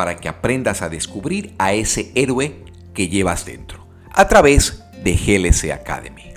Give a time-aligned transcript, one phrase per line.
[0.00, 5.72] para que aprendas a descubrir a ese héroe que llevas dentro, a través de GLC
[5.72, 6.32] Academy.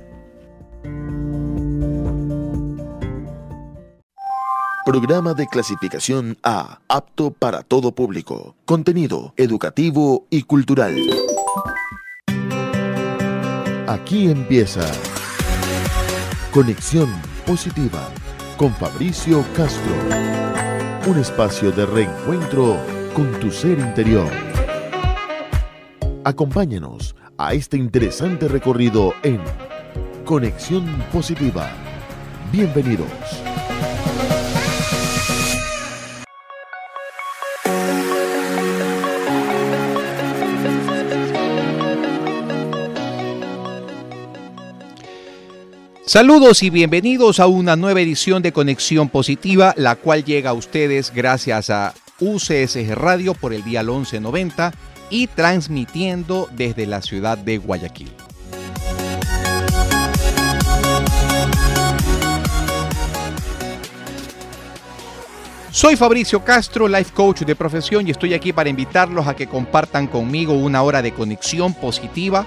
[4.85, 8.57] Programa de clasificación A, apto para todo público.
[8.65, 10.97] Contenido educativo y cultural.
[13.87, 14.85] Aquí empieza
[16.51, 17.09] Conexión
[17.45, 18.09] Positiva
[18.57, 19.95] con Fabricio Castro.
[21.07, 24.29] Un espacio de reencuentro con tu ser interior.
[26.23, 29.39] Acompáñanos a este interesante recorrido en
[30.25, 31.69] Conexión Positiva.
[32.51, 33.07] Bienvenidos.
[46.05, 51.11] Saludos y bienvenidos a una nueva edición de Conexión Positiva, la cual llega a ustedes
[51.13, 51.93] gracias a
[52.23, 54.73] UCSG Radio por el día 1190
[55.09, 58.11] y transmitiendo desde la ciudad de Guayaquil.
[65.71, 70.07] Soy Fabricio Castro, life coach de profesión y estoy aquí para invitarlos a que compartan
[70.07, 72.45] conmigo una hora de conexión positiva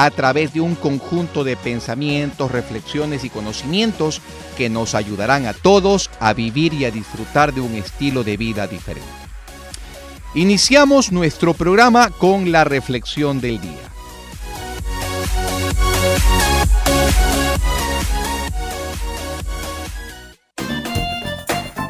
[0.00, 4.20] a través de un conjunto de pensamientos, reflexiones y conocimientos
[4.56, 8.68] que nos ayudarán a todos a vivir y a disfrutar de un estilo de vida
[8.68, 9.08] diferente.
[10.36, 13.72] Iniciamos nuestro programa con la reflexión del día.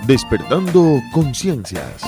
[0.07, 2.03] Despertando conciencias.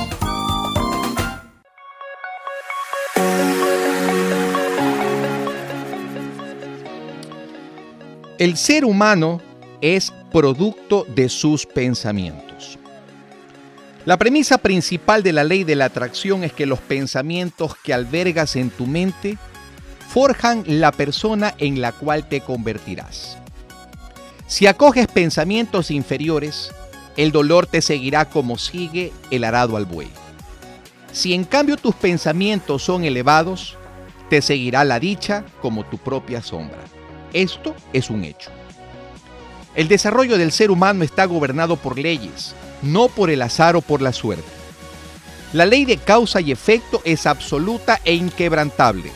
[8.40, 9.42] El ser humano
[9.82, 12.78] es producto de sus pensamientos.
[14.06, 18.56] La premisa principal de la ley de la atracción es que los pensamientos que albergas
[18.56, 19.36] en tu mente
[20.08, 23.36] forjan la persona en la cual te convertirás.
[24.46, 26.70] Si acoges pensamientos inferiores,
[27.18, 30.08] el dolor te seguirá como sigue el arado al buey.
[31.12, 33.76] Si en cambio tus pensamientos son elevados,
[34.30, 36.78] te seguirá la dicha como tu propia sombra.
[37.32, 38.50] Esto es un hecho.
[39.74, 44.02] El desarrollo del ser humano está gobernado por leyes, no por el azar o por
[44.02, 44.44] la suerte.
[45.52, 49.10] La ley de causa y efecto es absoluta e inquebrantable,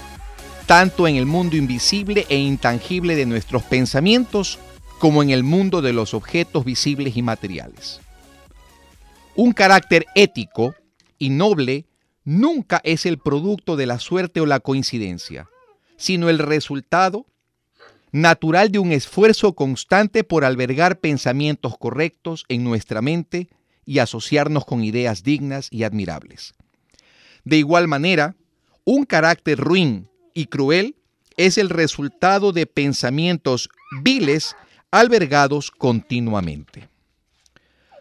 [0.67, 4.59] tanto en el mundo invisible e intangible de nuestros pensamientos
[4.99, 8.01] como en el mundo de los objetos visibles y materiales.
[9.37, 10.75] Un carácter ético
[11.19, 11.87] y noble
[12.25, 15.49] nunca es el producto de la suerte o la coincidencia,
[15.97, 17.27] sino el resultado
[18.15, 23.49] natural de un esfuerzo constante por albergar pensamientos correctos en nuestra mente
[23.85, 26.55] y asociarnos con ideas dignas y admirables.
[27.43, 28.37] De igual manera,
[28.85, 30.95] un carácter ruin y cruel
[31.37, 33.69] es el resultado de pensamientos
[34.01, 34.55] viles
[34.93, 36.89] albergados continuamente.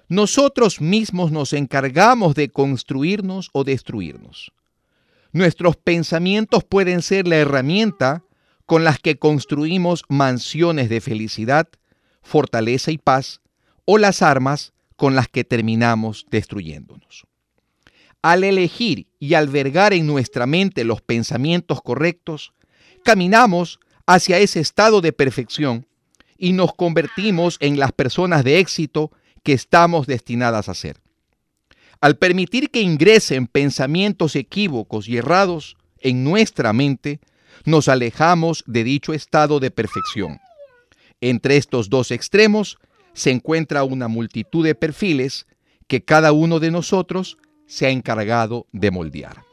[0.10, 4.52] Nosotros mismos nos encargamos de construirnos o destruirnos.
[5.32, 8.24] Nuestros pensamientos pueden ser la herramienta
[8.66, 11.68] con las que construimos mansiones de felicidad,
[12.22, 13.42] fortaleza y paz,
[13.86, 17.26] o las armas con las que terminamos destruyéndonos.
[18.22, 22.54] Al elegir y albergar en nuestra mente los pensamientos correctos,
[23.04, 25.86] caminamos hacia ese estado de perfección
[26.38, 29.12] y nos convertimos en las personas de éxito
[29.44, 31.02] que estamos destinadas a ser.
[32.00, 37.20] Al permitir que ingresen pensamientos equívocos y errados en nuestra mente,
[37.66, 40.40] nos alejamos de dicho estado de perfección.
[41.22, 42.78] Entre estos dos extremos
[43.14, 45.48] se encuentra una multitud de perfiles
[45.88, 49.44] que cada uno de nosotros se ha encargado de moldear.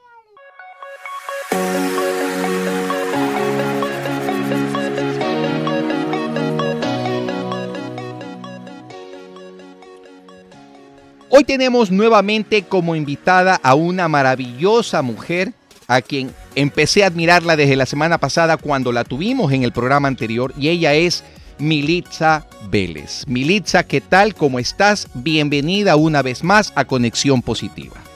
[11.33, 15.53] Hoy tenemos nuevamente como invitada a una maravillosa mujer
[15.87, 20.08] a quien empecé a admirarla desde la semana pasada cuando la tuvimos en el programa
[20.08, 21.25] anterior y ella es
[21.58, 23.25] Militza Vélez.
[23.26, 24.35] Militza, ¿qué tal?
[24.35, 25.08] ¿Cómo estás?
[25.14, 28.10] Bienvenida una vez más a Conexión Positiva.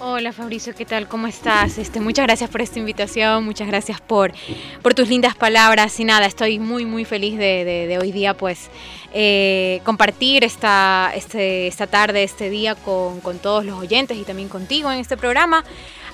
[0.00, 1.08] Hola Fabricio, ¿qué tal?
[1.08, 1.76] ¿Cómo estás?
[1.76, 4.32] Este, muchas gracias por esta invitación, muchas gracias por,
[4.80, 8.70] por tus lindas palabras y nada, estoy muy muy feliz de, hoy día pues
[9.12, 14.92] eh, compartir esta, este, esta tarde, este día con, todos los oyentes y también contigo
[14.92, 15.64] en este programa,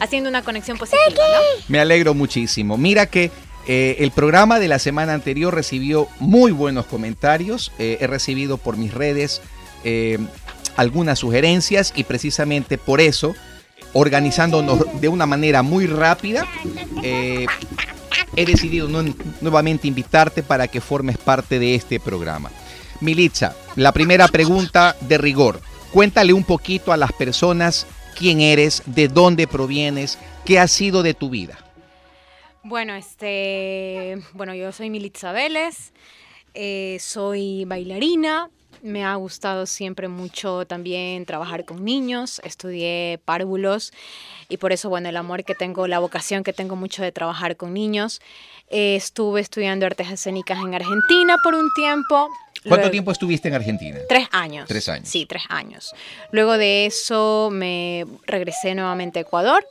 [0.00, 1.22] haciendo una conexión positiva.
[1.68, 2.78] Me alegro muchísimo.
[2.78, 3.30] Mira que
[3.66, 8.78] eh, el programa de la semana anterior recibió muy buenos comentarios, eh, he recibido por
[8.78, 9.42] mis redes
[10.76, 13.34] algunas sugerencias y precisamente por eso
[13.94, 16.46] organizándonos de una manera muy rápida,
[17.02, 17.46] eh,
[18.36, 18.88] he decidido
[19.40, 22.50] nuevamente invitarte para que formes parte de este programa.
[23.00, 25.60] Militza, la primera pregunta de rigor.
[25.92, 27.86] Cuéntale un poquito a las personas
[28.16, 31.58] quién eres, de dónde provienes, qué ha sido de tu vida.
[32.62, 35.92] Bueno, este, bueno, yo soy Militza Vélez,
[36.54, 38.48] eh, soy bailarina,
[38.84, 43.92] me ha gustado siempre mucho también trabajar con niños, estudié párvulos
[44.50, 47.56] y por eso, bueno, el amor que tengo, la vocación que tengo mucho de trabajar
[47.56, 48.20] con niños.
[48.68, 52.28] estuve estudiando artes escénicas en Argentina por un tiempo.
[52.68, 53.98] ¿Cuánto tiempo estuviste en Argentina?
[54.08, 54.68] Tres años.
[54.68, 55.08] Tres años.
[55.08, 55.94] Sí, tres años.
[56.30, 59.66] Luego de eso me regresé nuevamente a Ecuador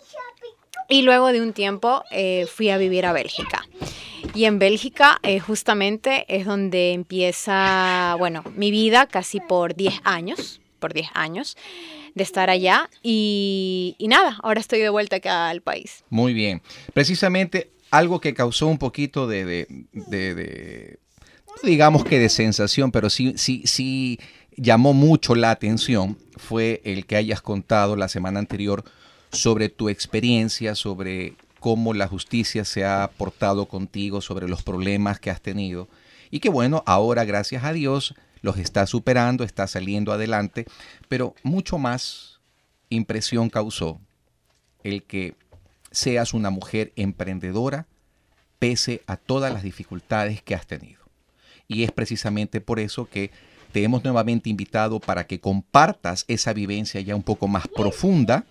[0.94, 3.68] y luego de un tiempo eh, fui a vivir a Bélgica.
[4.36, 10.62] Y en Bélgica eh, justamente es donde empieza, bueno, mi vida casi por 10 años,
[10.78, 11.58] por 10 años
[12.14, 16.04] de estar allá y, nada, ahora estoy de vuelta acá al país.
[16.12, 16.62] Muy bien.
[16.94, 21.00] Precisamente algo que causó un poquito de, de, de,
[21.64, 24.20] digamos que de sensación, pero sí, sí, sí
[24.58, 28.84] llamó mucho la atención fue el que hayas contado la semana anterior
[29.34, 35.30] sobre tu experiencia, sobre cómo la justicia se ha portado contigo, sobre los problemas que
[35.30, 35.88] has tenido.
[36.30, 40.66] Y que bueno, ahora gracias a Dios los está superando, está saliendo adelante,
[41.08, 42.42] pero mucho más
[42.90, 44.00] impresión causó
[44.84, 45.36] el que
[45.92, 47.88] seas una mujer emprendedora
[48.60, 51.02] pese a todas las dificultades que has tenido.
[51.68, 53.32] Y es precisamente por eso que
[53.72, 58.46] te hemos nuevamente invitado para que compartas esa vivencia ya un poco más profunda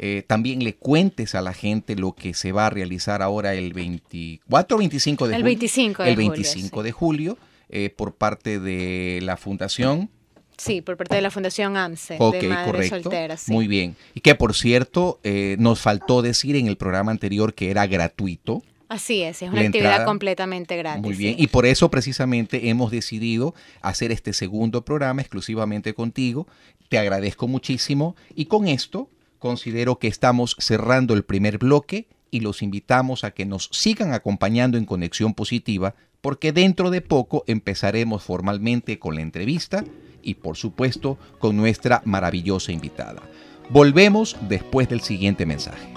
[0.00, 3.72] eh, también le cuentes a la gente lo que se va a realizar ahora el
[3.72, 5.58] 24 o 25 de el julio.
[5.58, 10.08] 25 de el 25 de julio eh, por parte de la Fundación.
[10.56, 12.16] Sí, por parte de la Fundación AMSE.
[12.20, 13.10] Ok, de correcto.
[13.48, 13.96] Muy bien.
[14.14, 18.62] Y que por cierto, eh, nos faltó decir en el programa anterior que era gratuito.
[18.88, 21.02] Así es, es una actividad completamente gratis.
[21.02, 26.46] Muy bien, y por eso precisamente hemos decidido hacer este segundo programa exclusivamente contigo.
[26.88, 32.62] Te agradezco muchísimo y con esto considero que estamos cerrando el primer bloque y los
[32.62, 38.98] invitamos a que nos sigan acompañando en Conexión Positiva porque dentro de poco empezaremos formalmente
[38.98, 39.84] con la entrevista
[40.22, 43.22] y por supuesto con nuestra maravillosa invitada.
[43.70, 45.88] Volvemos después del siguiente mensaje.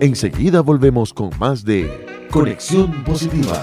[0.00, 3.62] Enseguida volvemos con más de Conexión Positiva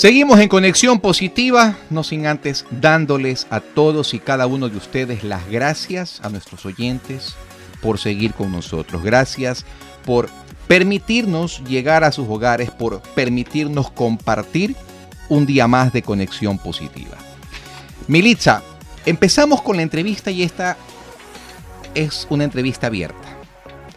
[0.00, 5.24] Seguimos en conexión positiva, no sin antes dándoles a todos y cada uno de ustedes
[5.24, 7.34] las gracias a nuestros oyentes
[7.82, 9.02] por seguir con nosotros.
[9.02, 9.66] Gracias
[10.06, 10.30] por
[10.66, 14.74] permitirnos llegar a sus hogares, por permitirnos compartir
[15.28, 17.18] un día más de conexión positiva.
[18.08, 18.62] Militza,
[19.04, 20.78] empezamos con la entrevista y esta
[21.94, 23.36] es una entrevista abierta.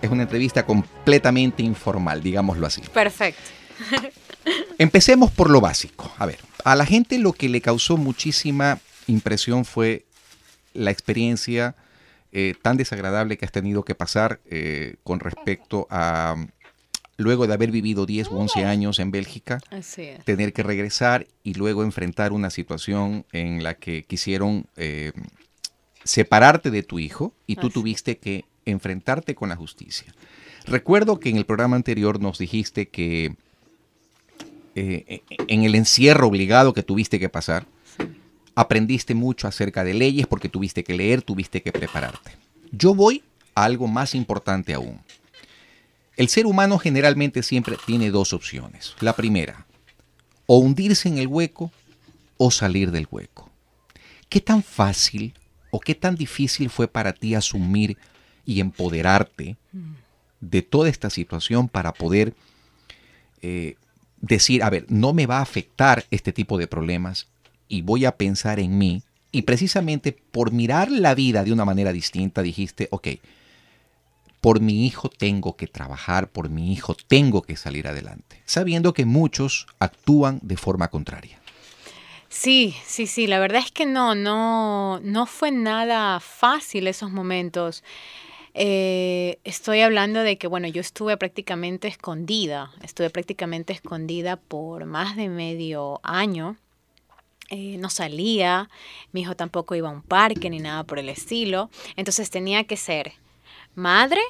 [0.02, 2.82] Es una entrevista completamente informal, digámoslo así.
[2.94, 3.63] Perfecto.
[4.78, 6.12] Empecemos por lo básico.
[6.18, 10.06] A ver, a la gente lo que le causó muchísima impresión fue
[10.74, 11.76] la experiencia
[12.32, 16.36] eh, tan desagradable que has tenido que pasar eh, con respecto a,
[17.18, 19.60] luego de haber vivido 10 u 11 años en Bélgica,
[20.26, 25.12] tener que regresar y luego enfrentar una situación en la que quisieron eh,
[26.04, 30.14] separarte de tu hijo y tú tuviste que enfrentarte con la justicia.
[30.66, 33.36] Recuerdo que en el programa anterior nos dijiste que
[34.76, 37.66] eh, en el encierro obligado que tuviste que pasar,
[38.56, 42.32] aprendiste mucho acerca de leyes porque tuviste que leer, tuviste que prepararte.
[42.72, 43.24] Yo voy
[43.56, 45.00] a algo más importante aún.
[46.16, 48.96] El ser humano generalmente siempre tiene dos opciones.
[49.00, 49.66] La primera,
[50.46, 51.72] o hundirse en el hueco
[52.38, 53.50] o salir del hueco.
[54.30, 55.34] ¿Qué tan fácil
[55.72, 57.98] o qué tan difícil fue para ti asumir
[58.46, 59.56] y empoderarte
[60.40, 62.36] de toda esta situación para poder
[63.42, 63.76] eh,
[64.24, 67.28] decir, a ver, no me va a afectar este tipo de problemas
[67.68, 69.04] y voy a pensar en mí.
[69.32, 73.08] Y precisamente por mirar la vida de una manera distinta dijiste, ok,
[74.40, 79.06] por mi hijo tengo que trabajar, por mi hijo tengo que salir adelante, sabiendo que
[79.06, 81.40] muchos actúan de forma contraria.
[82.30, 87.84] Sí, sí, sí, la verdad es que no, no, no fue nada fácil esos momentos.
[88.56, 95.16] Eh, estoy hablando de que, bueno, yo estuve prácticamente escondida, estuve prácticamente escondida por más
[95.16, 96.58] de medio año.
[97.50, 98.70] Eh, no salía,
[99.12, 101.70] mi hijo tampoco iba a un parque ni nada por el estilo.
[101.96, 103.14] Entonces tenía que ser
[103.76, 104.22] madre,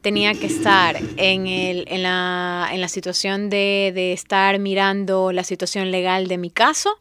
[0.00, 5.44] tenía que estar en, el, en, la, en la situación de, de estar mirando la
[5.44, 6.98] situación legal de mi caso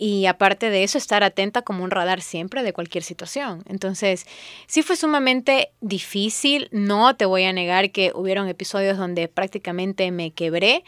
[0.00, 3.62] y aparte de eso estar atenta como un radar siempre de cualquier situación.
[3.68, 4.26] Entonces,
[4.66, 10.30] sí fue sumamente difícil, no te voy a negar que hubieron episodios donde prácticamente me
[10.30, 10.84] quebré,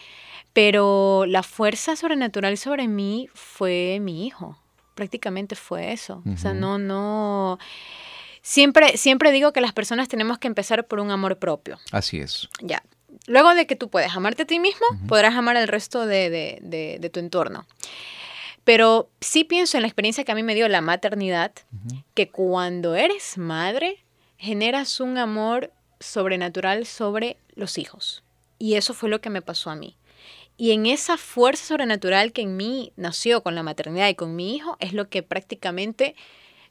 [0.54, 4.58] pero la fuerza sobrenatural sobre mí fue mi hijo,
[4.94, 6.22] prácticamente fue eso.
[6.32, 7.58] O sea, no, no...
[8.40, 11.78] Siempre, siempre digo que las personas tenemos que empezar por un amor propio.
[11.92, 12.48] Así es.
[12.62, 12.82] Ya.
[13.26, 16.98] Luego de que tú puedes amarte a ti mismo, podrás amar al resto de, de,
[16.98, 17.66] de tu entorno.
[18.64, 21.52] Pero sí pienso en la experiencia que a mí me dio la maternidad,
[22.14, 23.98] que cuando eres madre,
[24.38, 28.22] generas un amor sobrenatural sobre los hijos.
[28.58, 29.96] Y eso fue lo que me pasó a mí.
[30.56, 34.54] Y en esa fuerza sobrenatural que en mí nació con la maternidad y con mi
[34.54, 36.14] hijo, es lo que prácticamente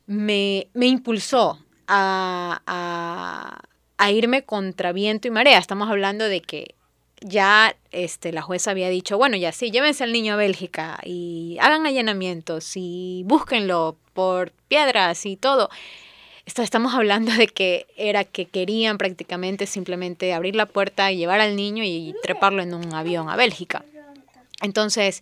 [0.06, 3.62] me, me impulsó a, a,
[3.98, 5.60] a irme contra viento y marea.
[5.60, 6.76] Estamos hablando de que
[7.22, 11.58] ya este, la jueza había dicho, bueno, ya sí, llévense al niño a Bélgica y
[11.62, 15.70] hagan allanamientos y búsquenlo por piedras y todo.
[16.46, 21.40] Esto, estamos hablando de que era que querían prácticamente simplemente abrir la puerta y llevar
[21.40, 23.86] al niño y treparlo en un avión a Bélgica.
[24.62, 25.22] Entonces,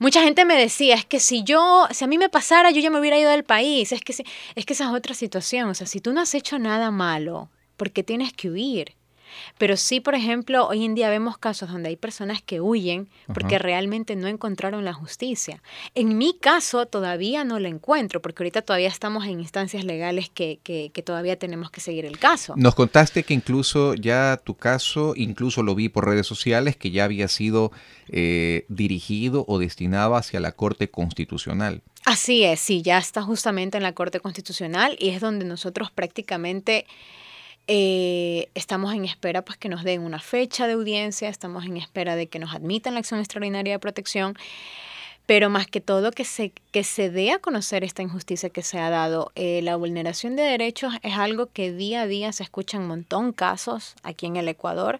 [0.00, 2.90] mucha gente me decía, es que si yo, si a mí me pasara, yo ya
[2.90, 3.92] me hubiera ido del país.
[3.92, 5.68] Es que, es que esa es otra situación.
[5.68, 8.97] O sea, si tú no has hecho nada malo, ¿por qué tienes que huir?
[9.58, 13.58] Pero sí, por ejemplo, hoy en día vemos casos donde hay personas que huyen porque
[13.58, 15.62] realmente no encontraron la justicia.
[15.94, 20.60] En mi caso todavía no la encuentro porque ahorita todavía estamos en instancias legales que,
[20.62, 22.54] que, todavía tenemos que seguir el caso.
[22.56, 27.04] Nos contaste que incluso ya tu caso, incluso lo vi por redes sociales, que ya
[27.04, 27.72] había sido
[28.08, 31.82] eh, dirigido o destinado hacia la Corte Constitucional.
[32.04, 36.86] Así es, sí, ya está justamente en la Corte Constitucional y es donde nosotros prácticamente
[37.70, 42.16] eh, estamos en espera pues que nos den una fecha de audiencia, estamos en espera
[42.16, 44.36] de que nos admitan la acción extraordinaria de protección,
[45.26, 48.78] pero más que todo que se, que se dé a conocer esta injusticia que se
[48.78, 49.32] ha dado.
[49.34, 52.88] Eh, la vulneración de derechos es algo que día a día se escucha en un
[52.88, 54.98] montón casos aquí en el Ecuador.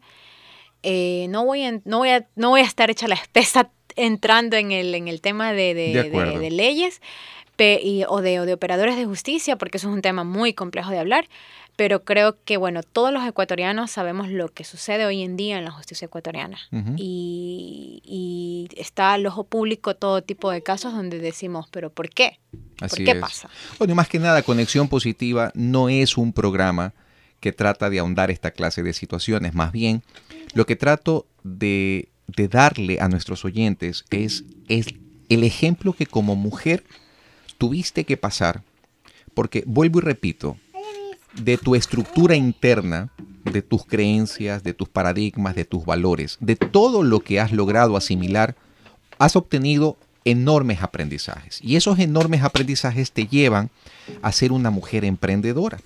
[0.82, 4.58] Eh, no, voy a, no, voy a, no voy a estar hecha la espesa entrando
[4.58, 7.00] en el, en el tema de, de, leyes
[8.08, 10.98] o, de, o de operadores de justicia, porque eso es un tema muy complejo de
[10.98, 11.26] hablar,
[11.78, 15.64] pero creo que, bueno, todos los ecuatorianos sabemos lo que sucede hoy en día en
[15.64, 16.58] la justicia ecuatoriana.
[16.96, 22.40] y, está al ojo público todo tipo de casos donde decimos, pero ¿por qué?
[22.80, 23.48] ¿Por qué pasa?
[23.78, 26.94] Bueno, más que nada, Conexión Positiva no es un programa
[27.38, 29.54] que trata de ahondar esta clase de situaciones.
[29.54, 30.02] Más bien,
[30.54, 34.88] lo que trato de, de darle a nuestros oyentes es, es
[35.28, 36.82] el ejemplo que como mujer
[37.56, 38.64] tuviste que pasar.
[39.32, 40.56] Porque vuelvo y repito,
[41.34, 43.10] de tu estructura interna,
[43.44, 47.96] de tus creencias, de tus paradigmas, de tus valores, de todo lo que has logrado
[47.96, 48.56] asimilar,
[49.18, 51.60] has obtenido enormes aprendizajes.
[51.62, 53.70] Y esos enormes aprendizajes te llevan
[54.22, 55.78] a ser una mujer emprendedora.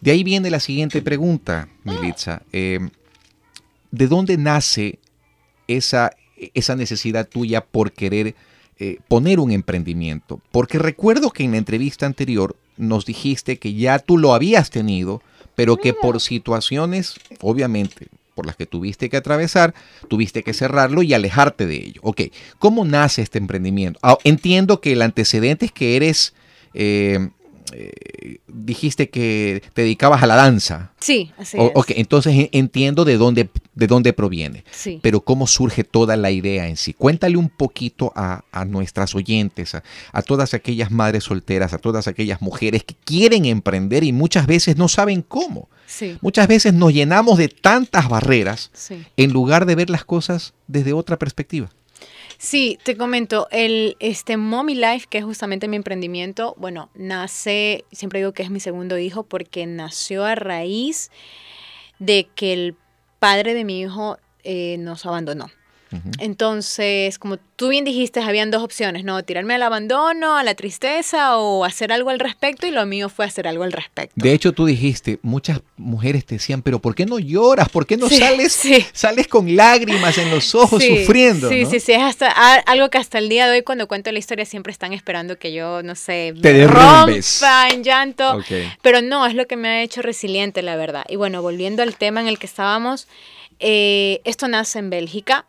[0.00, 2.42] De ahí viene la siguiente pregunta, Militza.
[2.52, 2.80] Eh,
[3.90, 4.98] ¿De dónde nace
[5.68, 6.12] esa,
[6.54, 8.34] esa necesidad tuya por querer
[8.78, 10.40] eh, poner un emprendimiento?
[10.52, 15.22] Porque recuerdo que en la entrevista anterior nos dijiste que ya tú lo habías tenido,
[15.54, 19.74] pero que por situaciones, obviamente, por las que tuviste que atravesar,
[20.08, 22.00] tuviste que cerrarlo y alejarte de ello.
[22.04, 22.22] Ok,
[22.58, 23.98] ¿cómo nace este emprendimiento?
[24.02, 26.34] Ah, entiendo que el antecedente es que eres
[26.74, 27.30] eh,
[27.72, 30.92] eh, dijiste que te dedicabas a la danza.
[31.00, 31.70] Sí, así es.
[31.74, 34.64] Ok, entonces entiendo de dónde, de dónde proviene.
[34.70, 35.00] Sí.
[35.02, 36.92] Pero cómo surge toda la idea en sí.
[36.92, 42.84] Cuéntale un poquito a, nuestras oyentes, a, todas aquellas madres solteras, a todas aquellas mujeres
[42.84, 45.68] que quieren emprender y muchas veces no saben cómo.
[45.86, 46.18] Sí.
[46.20, 48.70] Muchas veces nos llenamos de tantas barreras
[49.16, 51.70] en lugar de ver las cosas desde otra perspectiva.
[52.38, 58.20] Sí, te comento, el este Mommy Life, que es justamente mi emprendimiento, bueno, nace, siempre
[58.20, 61.10] digo que es mi segundo hijo porque nació a raíz
[61.98, 62.76] de que el
[63.18, 65.50] padre de mi hijo eh, nos abandonó.
[66.18, 69.22] Entonces, como tú bien dijiste, habían dos opciones, ¿no?
[69.22, 73.24] Tirarme al abandono, a la tristeza o hacer algo al respecto y lo mío fue
[73.24, 74.12] hacer algo al respecto.
[74.16, 77.68] De hecho, tú dijiste, muchas mujeres te decían, pero ¿por qué no lloras?
[77.68, 78.60] ¿Por qué no sales,
[78.92, 81.48] sales con lágrimas en los ojos sufriendo?
[81.48, 84.18] Sí, sí, sí, es hasta, algo que hasta el día de hoy cuando cuento la
[84.18, 88.40] historia siempre están esperando que yo, no sé, te rompa en llanto.
[88.82, 91.04] Pero no, es lo que me ha hecho resiliente, la verdad.
[91.08, 93.06] Y bueno, volviendo al tema en el que estábamos,
[93.60, 95.46] eh, esto nace en Bélgica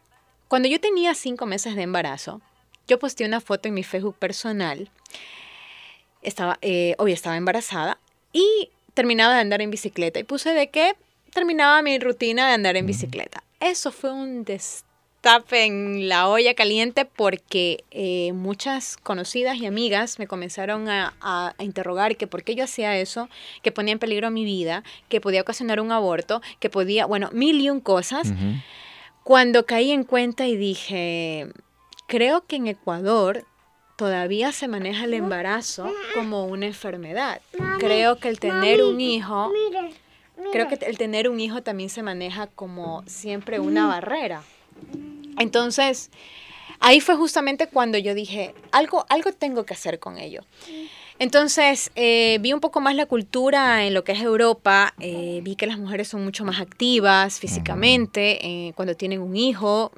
[0.48, 2.42] cuando yo tenía cinco meses de embarazo,
[2.88, 4.89] yo posté una foto en mi Facebook personal.
[6.22, 8.00] Estaba, eh, hoy estaba embarazada
[8.32, 10.20] y terminaba de andar en bicicleta.
[10.20, 10.96] Y puse de que
[11.34, 13.44] terminaba mi rutina de andar en bicicleta.
[13.60, 20.27] Eso fue un destape en la olla caliente porque eh, muchas conocidas y amigas me
[20.27, 23.29] comenzaron a, interrogar que por qué yo hacía eso,
[23.62, 27.60] que ponía en peligro mi vida, que podía ocasionar un aborto, que podía, bueno, mil
[27.60, 28.31] y un cosas.
[29.27, 31.50] Cuando caí en cuenta y dije,
[32.07, 33.44] creo que en Ecuador
[33.98, 37.42] todavía se maneja el embarazo como una enfermedad.
[37.77, 39.51] Creo que el tener un hijo,
[40.53, 44.44] creo que el tener un hijo también se maneja como siempre una barrera.
[45.37, 46.09] Entonces,
[46.79, 50.46] ahí fue justamente cuando yo dije, algo, algo tengo que hacer con ello.
[51.20, 55.56] Entonces, eh, vi un poco más la cultura en lo que es Europa, eh, vi
[55.56, 59.92] que las mujeres son mucho más activas físicamente eh, cuando tienen un hijo,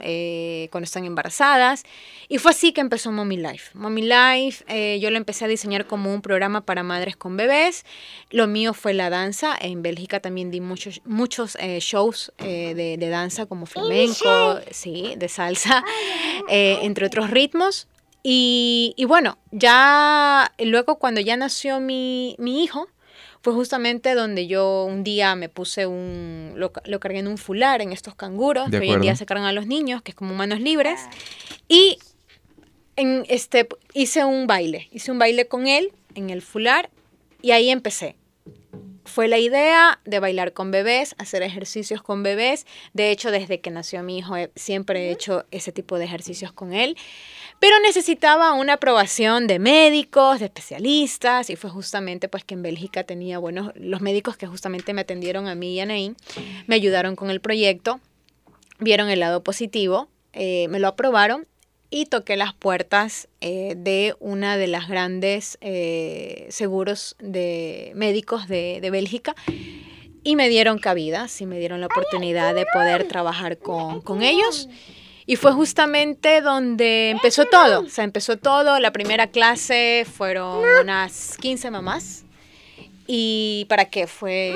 [0.72, 1.84] cuando están embarazadas,
[2.30, 3.72] y fue así que empezó Mommy Life.
[3.74, 7.86] Mommy Life yo lo empecé a diseñar como un programa para madres con bebés,
[8.30, 13.46] lo mío fue la danza, en Bélgica también di muchos, muchos shows de, de, danza
[13.46, 15.84] como flamenco, sí, de salsa,
[16.48, 17.88] entre otros ritmos.
[18.22, 22.88] Y, bueno, ya luego cuando ya nació mi, hijo,
[23.42, 27.92] fue justamente donde yo un día me puse un, lo, cargué en un fular, en
[27.94, 30.60] estos canguros, que hoy en día se cargan a los niños, que es como manos
[30.60, 31.00] libres,
[31.70, 31.98] y
[32.98, 36.90] en este, hice un baile, hice un baile con él en el fular,
[37.42, 38.18] y ahí empecé.
[39.06, 42.68] Fue la idea de bailar con bebés, hacer ejercicios con bebés.
[42.94, 46.74] De hecho, desde que nació mi hijo, siempre he hecho ese tipo de ejercicios con
[46.74, 46.96] él
[47.60, 53.04] pero necesitaba una aprobación de médicos, de especialistas, y fue justamente pues que en Bélgica
[53.04, 56.16] tenía, bueno, los médicos que justamente me atendieron a mí y a Nain,
[56.68, 58.00] me ayudaron con el proyecto,
[58.80, 61.48] vieron el lado positivo, eh, me lo aprobaron
[61.90, 68.80] y toqué las puertas eh, de una de las grandes eh, seguros de médicos de,
[68.80, 69.36] de, Bélgica
[70.24, 74.70] y me dieron cabida, sí me dieron la oportunidad de poder trabajar con, con ellos.
[75.30, 77.82] Y fue justamente donde empezó todo.
[77.82, 78.80] O sea, empezó todo.
[78.80, 82.26] La primera clase fueron unas 15 mamás.
[83.06, 84.08] ¿Y para qué?
[84.08, 84.56] Fue,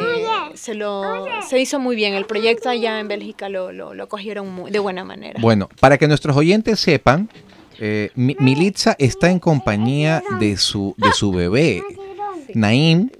[0.56, 2.16] se, lo, se hizo muy bien.
[2.16, 5.40] El proyecto allá en Bélgica lo, lo, cogieron de buena manera.
[5.40, 7.30] Bueno, para que nuestros oyentes sepan,
[7.78, 11.84] eh, Militza está en compañía de su, de su bebé,
[12.56, 13.12] Naim,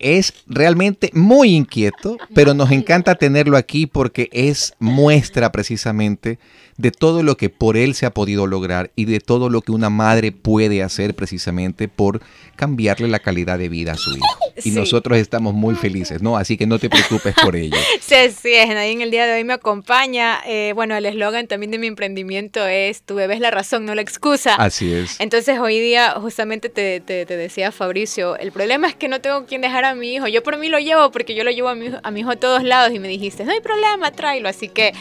[0.00, 6.38] es realmente muy inquieto, pero nos encanta tenerlo aquí porque es muestra precisamente
[6.78, 9.72] de todo lo que por él se ha podido lograr y de todo lo que
[9.72, 12.20] una madre puede hacer precisamente por
[12.56, 14.26] cambiarle la calidad de vida a su hijo.
[14.64, 16.38] Y nosotros estamos muy felices, ¿no?
[16.38, 17.76] Así que no te preocupes por ello.
[18.00, 18.68] Sí, sí, es.
[18.68, 20.40] Nadie en el día de hoy me acompaña.
[20.46, 23.94] Eh, bueno, el eslogan también de mi emprendimiento es tu bebé es la razón, no
[23.94, 24.54] la excusa.
[24.54, 25.18] Así es.
[25.18, 29.60] Entonces hoy día justamente te, te, decía Fabricio, el problema es que no tengo quien
[29.60, 30.28] dejar a mi hijo.
[30.28, 32.36] Yo por mí lo llevo porque yo lo llevo a mi, a mi hijo a
[32.36, 34.48] todos lados y me dijiste, no hay problema, tráelo.
[34.48, 34.92] Así que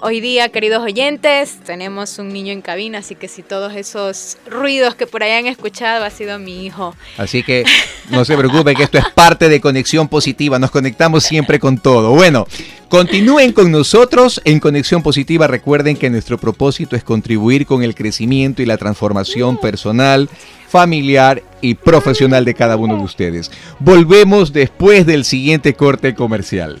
[0.00, 4.94] hoy día, queridos oyentes, tenemos un niño en cabina, así que si todos esos ruidos
[4.94, 6.94] que por ahí han escuchado ha sido mi hijo.
[7.16, 7.64] Así que
[8.10, 12.10] no se preocupe que esto es parte de Conexión Positiva, nos conectamos siempre con todo.
[12.10, 12.46] Bueno,
[12.88, 15.46] continúen con nosotros en Conexión Positiva.
[15.46, 20.28] Recuerden que nuestro propósito es contribuir con el crecimiento y la transformación personal
[20.74, 23.48] familiar y profesional de cada uno de ustedes.
[23.78, 26.80] Volvemos después del siguiente corte comercial.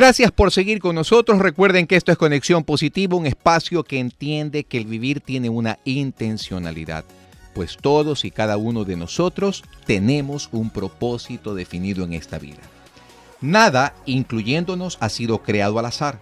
[0.00, 1.40] Gracias por seguir con nosotros.
[1.40, 5.78] Recuerden que esto es Conexión Positiva, un espacio que entiende que el vivir tiene una
[5.84, 7.04] intencionalidad,
[7.52, 12.62] pues todos y cada uno de nosotros tenemos un propósito definido en esta vida.
[13.42, 16.18] Nada, incluyéndonos, ha sido creado al azar.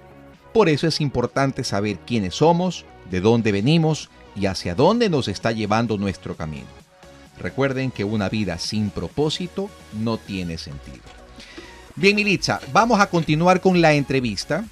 [0.53, 5.53] Por eso es importante saber quiénes somos, de dónde venimos y hacia dónde nos está
[5.53, 6.67] llevando nuestro camino.
[7.39, 11.18] Recuerden que una vida sin propósito no tiene sentido.
[11.99, 14.65] Bien, Militza, vamos a continuar con la entrevista.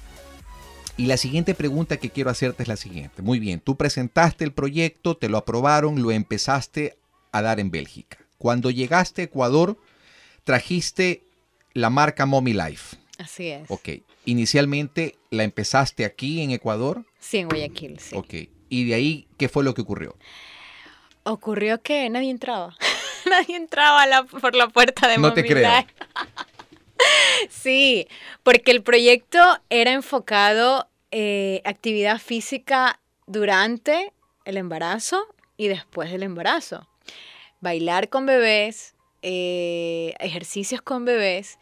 [0.95, 3.21] Y la siguiente pregunta que quiero hacerte es la siguiente.
[3.21, 6.97] Muy bien, tú presentaste el proyecto, te lo aprobaron, lo empezaste
[7.33, 8.17] a dar en Bélgica.
[8.37, 9.77] Cuando llegaste a Ecuador,
[10.45, 11.25] trajiste
[11.73, 12.95] la marca Mommy Life.
[13.17, 13.69] Así es.
[13.69, 13.89] Ok.
[14.23, 17.03] Inicialmente la empezaste aquí en Ecuador.
[17.19, 18.15] Sí, en Guayaquil, sí.
[18.15, 18.33] Ok.
[18.69, 20.15] ¿Y de ahí qué fue lo que ocurrió?
[21.23, 22.77] Ocurrió que nadie entraba.
[23.29, 25.69] nadie entraba por la puerta de No te creo.
[27.49, 28.07] Sí,
[28.43, 34.13] porque el proyecto era enfocado eh, actividad física durante
[34.45, 35.25] el embarazo
[35.57, 36.87] y después del embarazo.
[37.59, 41.57] Bailar con bebés, eh, ejercicios con bebés,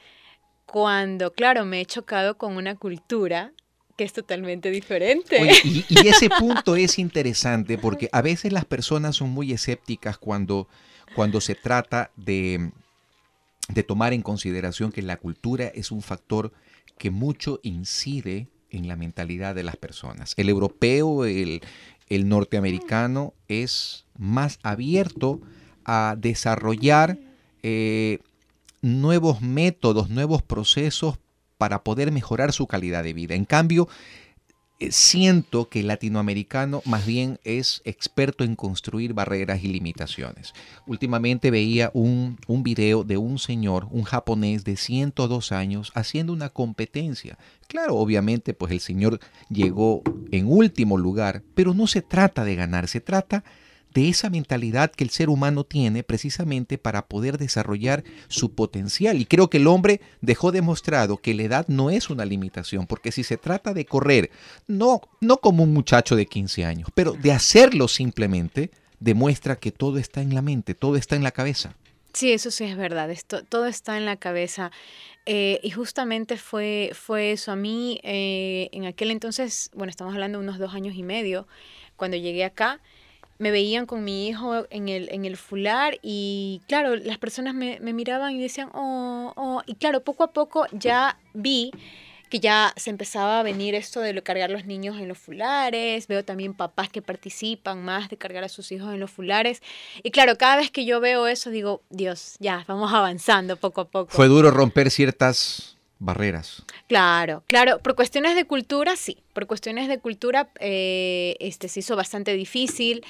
[0.65, 3.53] cuando, claro, me he chocado con una cultura
[3.95, 5.37] que es totalmente diferente.
[5.63, 10.67] y, y, ese punto es interesante porque a veces las personas son muy escépticas cuando,
[11.15, 12.71] cuando se trata de,
[13.69, 16.51] de tomar en consideración que la cultura es un factor
[16.97, 20.33] que mucho incide en la mentalidad de las personas.
[20.37, 21.61] El europeo, el,
[22.09, 25.41] norteamericano es más abierto
[25.83, 27.17] a desarrollar
[27.63, 28.19] eh,
[28.81, 31.17] nuevos métodos, nuevos procesos
[31.57, 33.35] para poder mejorar su calidad de vida.
[33.35, 33.87] En cambio,
[34.89, 40.53] siento que el latinoamericano más bien es experto en construir barreras y limitaciones.
[40.85, 46.49] Últimamente veía un, un, video de un señor, un japonés de 102 años, haciendo una
[46.49, 47.37] competencia.
[47.67, 52.87] Claro, obviamente, pues el señor llegó en último lugar, pero no se trata de ganar,
[52.87, 53.64] se trata de
[53.95, 59.19] de esa mentalidad que el ser humano tiene precisamente para poder desarrollar su potencial.
[59.19, 63.13] Y creo que el hombre dejó demostrado que la edad no es una limitación, porque
[63.13, 64.29] si se trata de correr,
[64.67, 69.97] no, no como un muchacho de 15 años, pero de hacerlo simplemente, demuestra que todo
[69.97, 71.73] está en la mente, todo está en la cabeza.
[72.11, 74.71] Sí, eso sí es verdad, esto, todo está en la cabeza.
[75.25, 77.51] Eh, y justamente fue, fue eso.
[77.51, 81.47] A mí, eh, en aquel entonces, bueno, estamos hablando de unos dos años y medio,
[81.95, 82.81] cuando llegué acá,
[83.37, 87.79] me veían con mi hijo en el, en el fular y claro, las personas me,
[87.81, 91.71] me miraban y decían, oh, oh, y claro, poco a poco ya vi
[92.29, 96.23] que ya se empezaba a venir esto de cargar los niños en los fulares, veo
[96.23, 99.61] también papás que participan más de cargar a sus hijos en los fulares.
[100.03, 103.85] Y claro, cada vez que yo veo eso digo, Dios, ya, vamos avanzando poco a
[103.85, 104.11] poco.
[104.11, 106.63] Fue duro romper ciertas barreras.
[106.87, 111.95] Claro, claro, por cuestiones de cultura, sí, por cuestiones de cultura eh, este, se hizo
[111.95, 113.03] bastante difícil.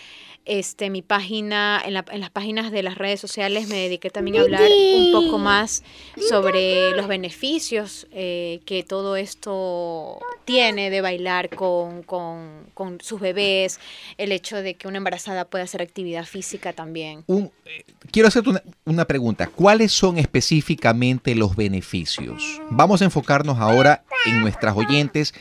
[0.46, 4.38] Este, mi página, en, la, en, las páginas de las redes sociales me dediqué también
[4.38, 5.82] a hablar un poco más
[6.30, 13.80] sobre los beneficios eh, que todo esto tiene de bailar con, con, con, sus bebés,
[14.18, 17.24] el hecho de que una embarazada pueda hacer actividad física también.
[17.26, 19.48] Un, eh, quiero hacerte una, una pregunta.
[19.48, 22.62] ¿Cuáles son específicamente los beneficios?
[22.70, 25.34] Vamos a enfocarnos ahora en nuestras oyentes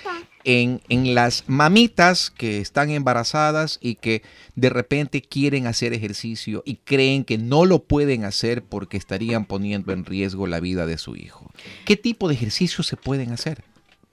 [0.45, 4.23] en, en, las mamitas que están embarazadas y que
[4.55, 9.93] de repente quieren hacer ejercicio y creen que no lo pueden hacer porque estarían poniendo
[9.93, 11.51] en riesgo la vida de su hijo.
[11.85, 13.65] ¿Qué tipo de ejercicios se pueden hacer?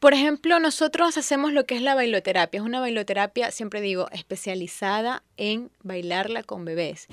[0.02, 2.60] Por ejemplo, nosotros hacemos lo que es la bailoterapia.
[2.60, 7.08] Es una bailoterapia, siempre digo, especializada en bailarla con bebés.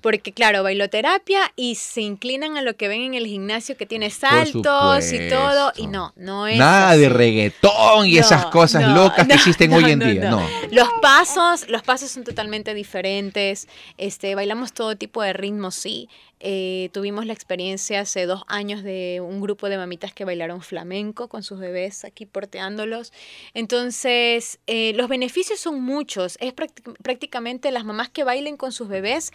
[0.00, 4.10] Porque claro, bailoterapia y se inclinan a lo que ven en el gimnasio que tiene
[4.10, 5.72] saltos y todo.
[5.76, 6.58] Y no, no es.
[6.58, 10.28] Nada de reggaetón y esas cosas locas que existen hoy en día.
[10.28, 10.44] No.
[10.72, 13.68] Los pasos, los pasos son totalmente diferentes.
[13.98, 16.08] Este, bailamos todo tipo de ritmos, sí.
[16.44, 21.28] Eh, tuvimos la experiencia hace dos años de un grupo de mamitas que bailaron flamenco
[21.28, 23.12] con sus bebés aquí porteándolos.
[23.54, 26.36] Entonces, eh, los beneficios son muchos.
[26.40, 29.30] Es prácticamente las mamás que bailen con sus bebés.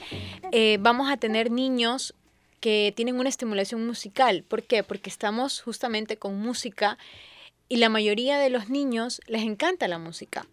[0.51, 2.13] Eh, vamos a tener niños
[2.59, 4.43] que tienen una estimulación musical.
[4.45, 4.83] ¿Por qué?
[4.83, 6.97] Porque estamos justamente con música
[7.69, 10.45] y la mayoría de los niños les encanta la música.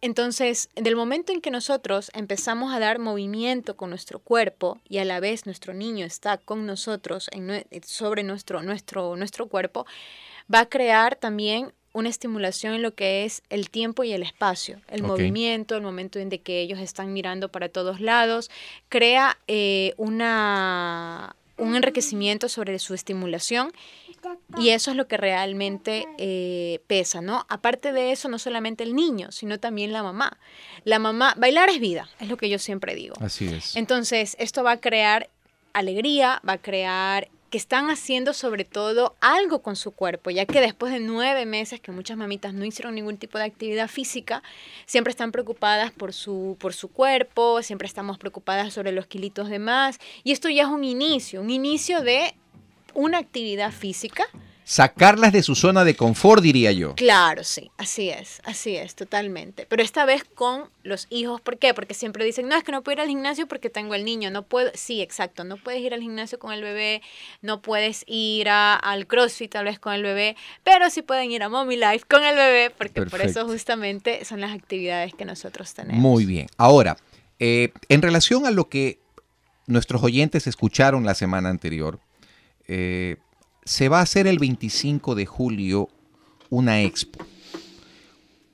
[0.00, 5.04] Entonces, del momento en que nosotros empezamos a dar movimiento con nuestro cuerpo y a
[5.04, 9.86] la vez nuestro niño está con nosotros en, sobre nuestro, nuestro, nuestro cuerpo,
[10.52, 14.80] va a crear también una estimulación en lo que es el tiempo y el espacio,
[14.88, 18.50] el movimiento, el momento en que ellos están mirando para todos lados,
[18.88, 23.72] crea eh, una, un enriquecimiento sobre su estimulación
[24.58, 27.46] y eso es lo que realmente eh, pesa, ¿no?
[27.48, 30.38] Aparte de eso, no solamente el niño, sino también la mamá.
[30.84, 33.14] La mamá, bailar es vida, es lo que yo siempre digo.
[33.20, 33.76] Así es.
[33.76, 35.28] Entonces, esto va a crear
[35.72, 40.60] alegría, va a crear que están haciendo sobre todo algo con su cuerpo, ya que
[40.60, 44.42] después de nueve meses que muchas mamitas no hicieron ningún tipo de actividad física,
[44.86, 49.58] siempre están preocupadas por su, por su cuerpo, siempre estamos preocupadas sobre los kilitos de
[49.58, 52.34] más, y esto ya es un inicio, un inicio de
[52.94, 54.24] una actividad física.
[54.64, 56.94] Sacarlas de su zona de confort, diría yo.
[56.94, 59.64] Claro, sí, así es, así es, totalmente.
[59.66, 61.72] Pero esta vez con los hijos, ¿por qué?
[61.72, 64.30] Porque siempre dicen, no, es que no puedo ir al gimnasio porque tengo el niño,
[64.30, 67.00] no puedo, sí, exacto, no puedes ir al gimnasio con el bebé,
[67.40, 71.48] no puedes ir al CrossFit tal vez con el bebé, pero sí pueden ir a
[71.48, 75.98] Mommy Life con el bebé, porque por eso justamente son las actividades que nosotros tenemos.
[75.98, 76.46] Muy bien.
[76.58, 76.98] Ahora,
[77.38, 78.98] eh, en relación a lo que
[79.66, 82.00] nuestros oyentes escucharon la semana anterior,
[82.68, 83.16] eh,
[83.64, 85.88] se va a hacer el 25 de julio
[86.50, 87.24] una expo.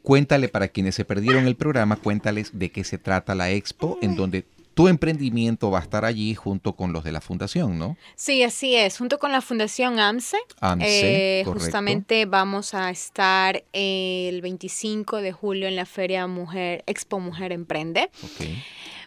[0.03, 4.17] Cuéntale para quienes se perdieron el programa, cuéntales de qué se trata la expo, en
[4.17, 7.97] donde tu emprendimiento va a estar allí junto con los de la fundación, ¿no?
[8.17, 10.37] Sí, así es, junto con la fundación AMSE.
[10.61, 17.21] AMSE, eh, Justamente vamos a estar el 25 de julio en la feria Mujer Expo
[17.21, 18.11] Mujer Emprende.
[18.35, 18.63] Okay.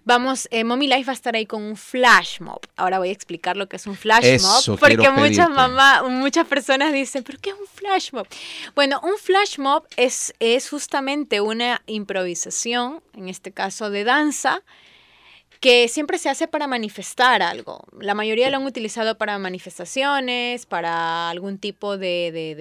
[0.08, 2.62] Vamos, eh, Mommy Life va a estar ahí con un flash mob.
[2.78, 6.93] Ahora voy a explicar lo que es un flash mob, porque muchas mamás, muchas personas
[6.93, 8.26] dicen, ¿pero qué es un flash mob?
[8.74, 14.63] Bueno, un flash mob es, es justamente una improvisación, en este caso de danza,
[15.60, 17.84] que siempre se hace para manifestar algo.
[18.00, 22.56] La mayoría lo han utilizado para manifestaciones, para algún tipo de, de,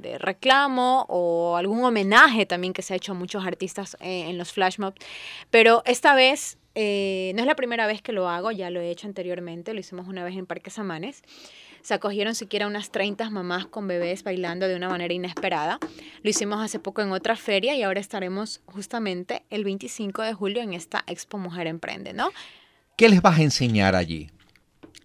[0.00, 4.38] de, reclamo o algún homenaje también que se ha hecho a muchos artistas eh, en
[4.38, 5.04] los flash mobs.
[5.50, 8.90] Pero esta vez eh, no es la primera vez que lo hago, ya lo he
[8.90, 11.22] hecho anteriormente, lo hicimos una vez en Parque Samanes.
[11.82, 15.80] Se acogieron siquiera unas 30 mamás con bebés bailando de una manera inesperada.
[16.22, 20.62] Lo hicimos hace poco en otra feria y ahora estaremos justamente el 25 de julio
[20.62, 22.30] en esta Expo Mujer Emprende, ¿no?
[22.96, 24.30] ¿Qué les vas a enseñar allí?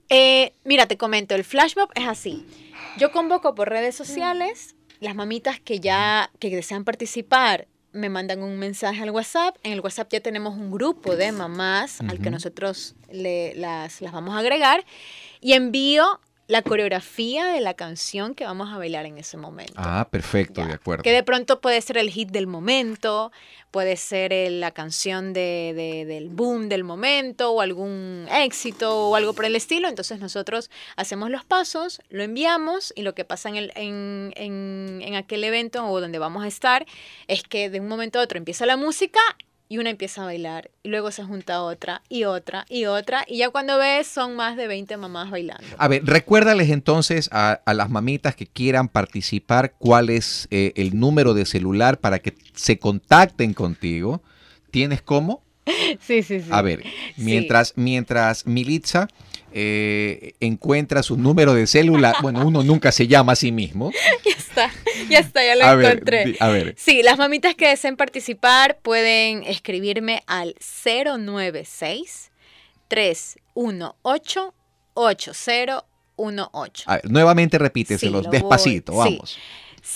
[0.10, 2.46] Eh, mira, te comento, el flashmob es así.
[2.98, 8.58] Yo convoco por redes sociales las mamitas que ya que desean participar me mandan un
[8.58, 9.58] mensaje al WhatsApp.
[9.64, 14.14] En el WhatsApp ya tenemos un grupo de mamás al que nosotros le, las, las
[14.14, 14.86] vamos a agregar
[15.42, 19.74] y envío la coreografía de la canción que vamos a bailar en ese momento.
[19.76, 21.04] Ah, perfecto, de acuerdo.
[21.04, 23.34] Que de pronto puede ser el hit del momento,
[23.70, 29.44] puede ser la canción de, del boom del momento o algún éxito o algo por
[29.44, 29.90] el estilo.
[29.90, 35.02] Entonces nosotros hacemos los pasos, lo enviamos y lo que pasa en, el, en, en,
[35.04, 36.86] en aquel evento o donde vamos a estar
[37.28, 39.20] es que de un momento a otro empieza la música
[39.70, 43.38] y una empieza a bailar y luego se junta otra y otra y otra y
[43.38, 45.66] ya cuando ves son más de 20 mamás bailando.
[45.78, 51.34] A ver, recuérdales entonces a, las mamitas que quieran participar cuál es eh, el número
[51.34, 54.22] de celular para que se contacten contigo.
[54.72, 55.44] ¿Tienes cómo?
[56.00, 56.50] Sí, sí, sí.
[56.50, 56.84] A ver,
[57.18, 59.08] mientras, mientras Militza
[59.52, 63.92] eh, encuentra su número de célula, bueno, uno nunca se llama a sí mismo.
[64.58, 64.72] Ya está,
[65.10, 66.36] ya está, ya lo encontré.
[66.40, 66.74] a ver.
[66.78, 72.32] Sí, las mamitas que deseen participar pueden escribirme al 096
[72.88, 74.54] 318
[74.96, 76.84] 8018.
[76.88, 79.38] A ver, nuevamente repíteselos, despacito, vamos.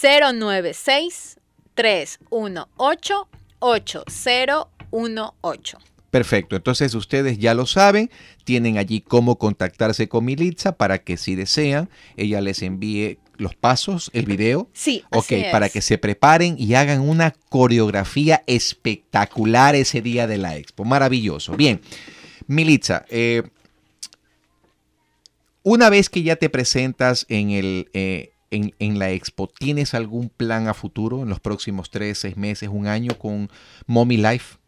[0.02, 1.39] 096
[1.74, 3.28] 318
[3.60, 5.78] 8018.
[6.12, 8.12] Perfecto, entonces ustedes ya lo saben,
[8.43, 14.10] tienen allí cómo contactarse con Militza para que si desean, ella les envíe los pasos,
[14.14, 14.70] el video.
[14.74, 20.38] Sí, Ok, así para que se preparen y hagan una coreografía espectacular ese día de
[20.38, 20.86] la expo.
[20.86, 21.54] Maravilloso.
[21.58, 21.82] Bien,
[22.48, 23.44] Militza, eh,
[25.64, 30.30] una vez que ya te presentas en, el, eh, en, en la expo, ¿tienes algún
[30.30, 33.50] plan a futuro en los próximos tres, seis meses, un año con
[33.88, 34.61] Mommy Life?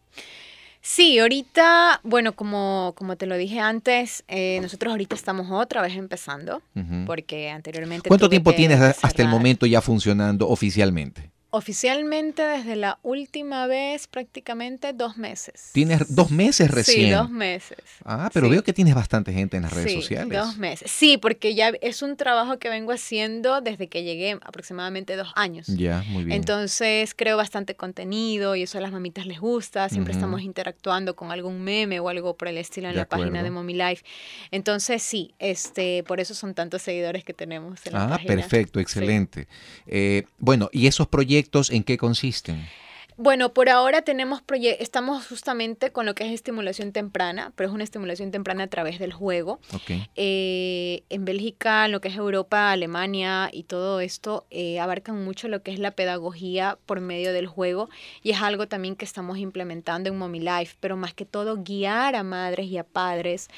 [0.86, 5.96] Sí, ahorita, bueno, como, como te lo dije antes, eh, nosotros ahorita estamos otra vez
[5.96, 6.62] empezando,
[7.06, 8.10] porque anteriormente...
[8.10, 11.32] ¿Cuánto tiempo tienes hasta el momento ya funcionando oficialmente?
[11.56, 15.70] Oficialmente desde la última vez prácticamente dos meses.
[15.72, 17.06] Tienes dos meses recién.
[17.10, 17.78] Sí, dos meses.
[18.04, 18.54] Ah, pero Sí.
[18.54, 20.36] veo que tienes bastante gente en las redes Sí, sociales.
[20.36, 20.90] Dos meses.
[20.90, 25.68] Sí, porque ya es un trabajo que vengo haciendo desde que llegué aproximadamente dos años.
[25.68, 26.38] Ya, muy bien.
[26.38, 29.90] Entonces creo bastante contenido y eso a las mamitas les gusta.
[29.90, 33.44] Siempre estamos interactuando con algún meme o algo por el estilo en De la página
[33.44, 34.04] de Mommy Life.
[34.50, 38.36] Entonces sí, este, por eso son tantos seguidores que tenemos en la ah, página.
[38.38, 38.82] perfecto, Sí.
[38.82, 39.48] excelente.
[39.86, 42.68] Eh, bueno, ¿y esos proyectos en qué consisten?
[43.16, 44.42] Bueno, por ahora tenemos
[44.80, 48.98] estamos justamente con lo que es estimulación temprana, pero es una estimulación temprana a través
[48.98, 49.60] del juego.
[49.74, 49.92] Ok.
[50.16, 55.62] Eh, en Bélgica, lo que es Europa, Alemania y todo esto, eh, abarcan mucho lo
[55.62, 57.90] que es la pedagogía por medio del juego
[58.24, 62.16] y es algo también que estamos implementando en Mommy Life, pero más que todo guiar
[62.16, 63.50] a madres y a padres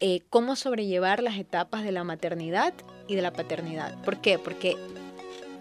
[0.00, 2.74] eh, cómo sobrellevar las etapas de la maternidad
[3.06, 4.00] y de la paternidad.
[4.02, 4.38] ¿Por qué?
[4.38, 4.76] Porque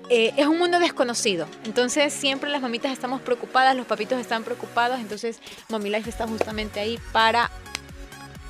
[0.09, 1.47] eh, es un mundo desconocido.
[1.65, 4.99] Entonces siempre las mamitas estamos preocupadas, los papitos están preocupados.
[4.99, 5.39] Entonces
[5.69, 7.49] Mommy Life está justamente ahí para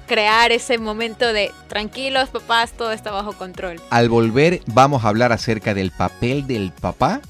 [0.07, 3.81] crear ese momento de tranquilos papás, todo está bajo control.
[3.89, 7.21] Al volver vamos a hablar acerca del papel del papá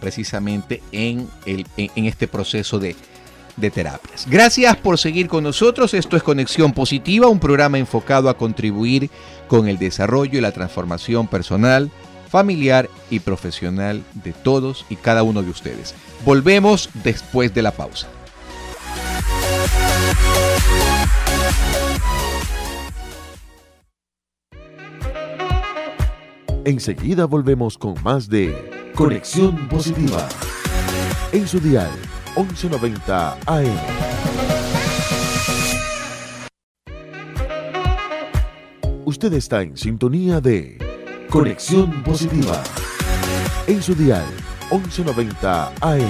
[0.00, 2.96] precisamente en, el, en, en este proceso de,
[3.56, 4.26] de terapias.
[4.28, 5.94] Gracias por seguir con nosotros.
[5.94, 9.10] Esto es Conexión Positiva, un programa enfocado a contribuir
[9.48, 11.90] con el desarrollo y la transformación personal,
[12.28, 15.94] familiar y profesional de todos y cada uno de ustedes.
[16.24, 18.08] Volvemos después de la pausa.
[26.64, 30.28] Enseguida volvemos con más de Conexión Positiva.
[31.32, 31.90] En su dial
[32.36, 34.08] 1190 AM.
[39.06, 40.87] Usted está en sintonía de
[41.30, 42.62] Conexión Positiva.
[43.66, 44.24] En su dial
[44.70, 46.00] 1190 AM.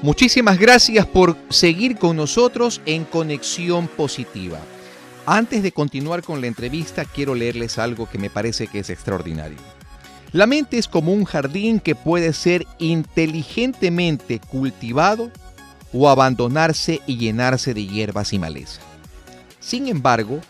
[0.00, 4.58] Muchísimas gracias por seguir con nosotros en Conexión Positiva.
[5.26, 9.81] Antes de continuar con la entrevista, quiero leerles algo que me parece que es extraordinario.
[10.32, 15.30] La mente es como un jardín que puede ser inteligentemente cultivado
[15.92, 18.80] o abandonarse y llenarse de hierbas y maleza.
[19.60, 20.40] Sin embargo,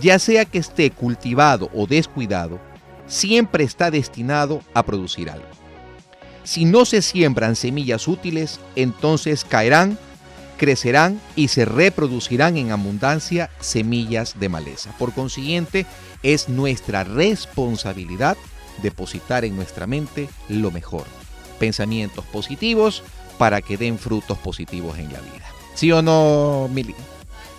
[0.00, 2.60] ya sea que esté cultivado o descuidado,
[3.08, 5.46] siempre está destinado a producir algo.
[6.44, 9.98] Si no se siembran semillas útiles, entonces caerán,
[10.56, 14.94] crecerán y se reproducirán en abundancia semillas de maleza.
[14.98, 15.84] Por consiguiente,
[16.22, 18.36] es nuestra responsabilidad
[18.80, 21.04] depositar en nuestra mente lo mejor,
[21.58, 23.02] pensamientos positivos
[23.38, 25.46] para que den frutos positivos en la vida.
[25.74, 26.94] ¿Sí o no, Mili?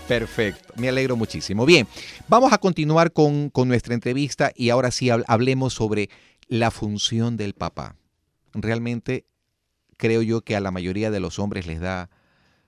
[0.07, 1.65] Perfecto, me alegro muchísimo.
[1.65, 1.87] Bien,
[2.27, 6.09] vamos a continuar con, con nuestra entrevista y ahora sí hablemos sobre
[6.47, 7.95] la función del papá
[8.53, 9.25] realmente
[9.97, 12.09] creo yo que a la mayoría de los hombres les da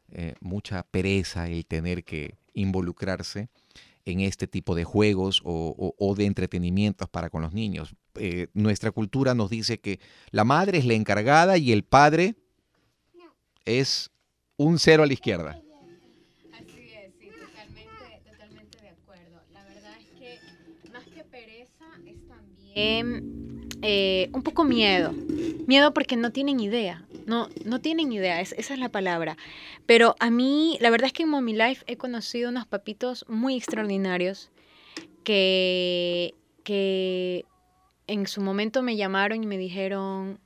[0.10, 3.50] eh, mucha pereza el tener que involucrarse
[4.06, 7.96] en este tipo de juegos o, de entretenimientos para con los niños.
[8.16, 12.36] Eh, nuestra cultura nos dice que la madre es la encargada y el padre
[13.66, 14.12] es
[14.58, 15.60] un cero a la izquierda.
[16.54, 17.14] Así es,
[18.24, 19.42] totalmente de acuerdo.
[19.52, 25.14] La verdad es que más que pereza es también eh, un poco miedo.
[25.68, 27.05] Miedo porque no tienen idea.
[27.26, 29.38] No, no tienen idea, es, esa es la palabra.
[29.86, 33.56] Pero a mí, la verdad es que en Mommy Life he conocido unos papitos muy
[33.56, 34.52] extraordinarios
[35.24, 37.46] que, que
[38.08, 40.40] en su momento me llamaron y me dijeron,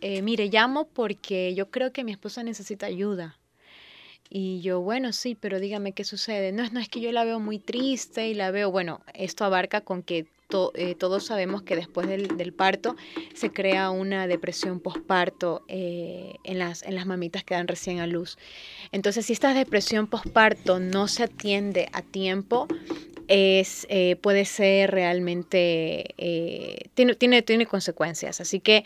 [0.00, 3.38] eh, mire, llamo porque yo creo que mi esposa necesita ayuda.
[4.28, 6.52] Y yo, bueno, sí, pero dígame qué sucede.
[6.52, 9.82] No, no es que yo la veo muy triste y la veo, bueno, esto abarca
[9.82, 10.26] con que
[10.74, 12.94] eh, todos sabemos que después del, parto
[13.34, 18.06] se crea una depresión postparto eh, en, las, en las mamitas que dan recién a
[18.06, 18.38] luz.
[18.92, 22.68] Entonces, si esta depresión postparto no se atiende a tiempo,
[23.26, 26.14] es, eh, puede ser realmente,
[26.94, 28.40] tiene, tiene, tiene, consecuencias.
[28.40, 28.84] Así que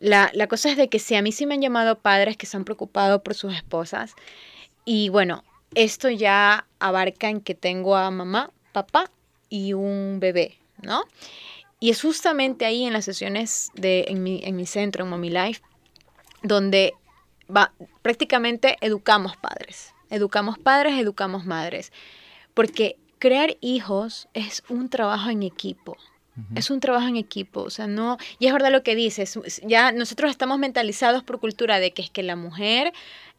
[0.00, 2.44] la, la cosa es de que si a mí sí me han llamado padres que
[2.44, 4.14] se han preocupado por sus esposas,
[4.84, 5.42] y bueno,
[5.74, 9.10] esto ya abarca en que tengo a mamá, papá
[9.48, 11.04] y un bebé, ¿no?
[11.80, 15.30] Y es justamente ahí en las sesiones de, en, mi, en mi centro, en Mommy
[15.30, 15.62] Life,
[16.42, 16.94] donde
[17.54, 17.72] va,
[18.02, 19.94] prácticamente educamos padres.
[20.10, 21.92] Educamos padres, educamos madres.
[22.54, 25.96] Porque crear hijos es un trabajo en equipo.
[26.54, 29.90] Es un trabajo en equipo, o sea, no, y es verdad lo que dices, ya
[29.90, 32.92] nosotros estamos mentalizados por cultura de que es que la mujer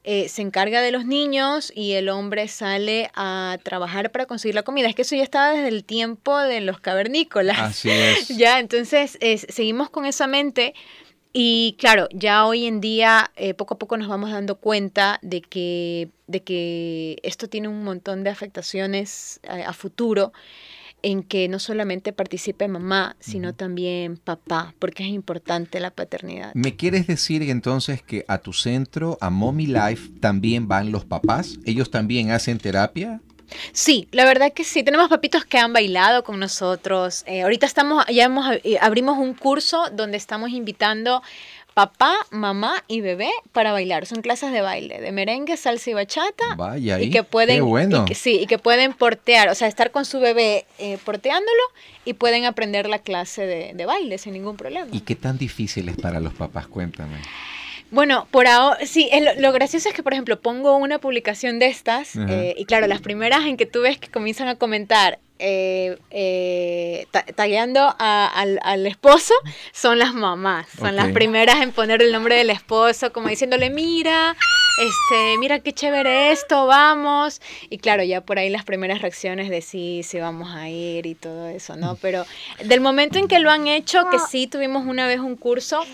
[0.03, 4.63] eh, se encarga de los niños y el hombre sale a trabajar para conseguir la
[4.63, 4.87] comida.
[4.87, 7.59] Es que eso ya estaba desde el tiempo de los cavernícolas.
[7.59, 8.27] Así es.
[8.37, 9.17] ya, entonces
[9.49, 10.73] seguimos con esa mente.
[11.31, 15.41] Y claro, ya hoy en día eh, poco a poco nos vamos dando cuenta de
[15.41, 20.33] que, de que esto tiene un montón de afectaciones a, eh, a futuro
[21.01, 26.53] en que no solamente participe mamá, sino también papá, porque es importante la paternidad.
[26.53, 31.59] ¿Me quieres decir entonces que a tu centro, a Mommy Life, también van los papás?
[31.65, 33.21] ¿Ellos también hacen terapia?
[33.71, 34.83] Sí, la verdad que sí.
[34.83, 37.23] Tenemos papitos que han bailado con nosotros.
[37.25, 41.21] Eh, ahorita estamos, ya hemos, eh, abrimos un curso donde estamos invitando
[41.73, 44.05] papá, mamá y bebé para bailar.
[44.05, 46.55] Son clases de baile, de merengue, salsa y bachata.
[46.55, 48.05] Vaya, y que pueden, bueno.
[48.13, 51.61] sí, y que pueden portear, o sea, estar con su bebé eh, porteándolo
[52.05, 54.87] y pueden aprender la clase de, baile sin ningún problema.
[54.91, 56.67] ¿Y qué tan difícil es para los papás?
[56.67, 57.17] Cuéntame.
[57.91, 62.15] Bueno, por ahora, sí, lo, gracioso es que, por ejemplo, pongo una publicación de estas
[62.15, 67.07] eh, y claro, las primeras en que tú ves que comienzan a comentar, eh, eh,
[67.35, 69.33] tagueando al, esposo
[69.71, 74.35] son las mamás, son las primeras en poner el nombre del esposo, como diciéndole, mira,
[74.79, 77.41] este, mira qué chévere esto, vamos.
[77.69, 81.15] Y claro, ya por ahí las primeras reacciones de sí, sí vamos a ir y
[81.15, 81.95] todo eso, ¿no?
[81.95, 82.25] Pero
[82.63, 85.85] del momento en que lo han hecho, que sí tuvimos una vez un curso,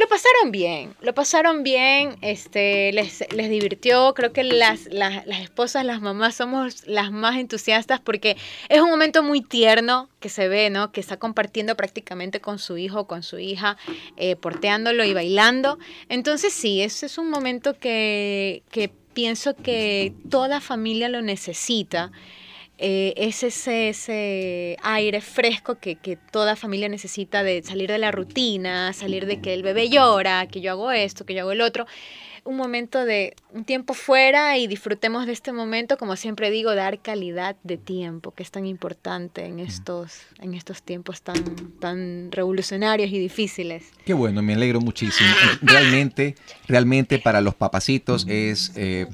[0.00, 4.14] lo pasaron bien, lo pasaron bien, este, les, les divirtió.
[4.14, 8.38] Creo que las, las, las, esposas, las mamás somos las más entusiastas porque
[8.70, 10.90] es un momento muy tierno que se ve, ¿no?
[10.90, 13.76] Que está compartiendo prácticamente con su hijo, con su hija,
[14.16, 15.78] eh, porteándolo y bailando.
[16.08, 22.10] Entonces sí, ese es un momento que, que pienso que toda familia lo necesita.
[22.82, 25.98] Eh, es ese, aire fresco que,
[26.32, 30.62] toda familia necesita de salir de la rutina, salir de que el bebé llora, que
[30.62, 31.86] yo hago esto, que yo hago el otro.
[32.42, 37.00] Un momento de un tiempo fuera y disfrutemos de este momento, como siempre digo, dar
[37.00, 41.44] calidad de tiempo, que es tan importante en estos, en estos tiempos tan,
[41.80, 43.90] tan revolucionarios y difíciles.
[44.06, 45.28] Qué bueno, me alegro muchísimo.
[45.60, 46.34] Realmente,
[46.66, 48.72] realmente para los papacitos es...
[48.74, 49.06] Eh,